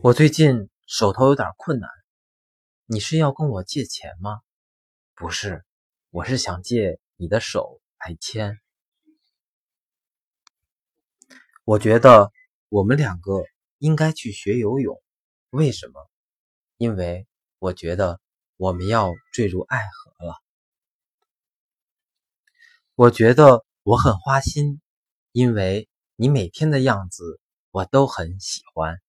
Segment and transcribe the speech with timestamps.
[0.00, 1.90] 我最近手头有点困难
[2.86, 4.42] 你是要跟我借钱吗？
[5.16, 5.64] 不是
[6.10, 8.60] 我是想借你的手来牵
[11.64, 12.30] 我觉得
[12.68, 13.42] 我们两个
[13.78, 15.02] 应该去学游泳
[15.50, 16.08] 为什么？
[16.76, 17.26] 因为
[17.58, 18.20] 我觉得
[18.56, 20.36] 我们要坠入爱河了。
[22.94, 24.80] 我觉得我很花心
[25.32, 27.40] 因为你每天的样子
[27.72, 29.00] 我都很喜欢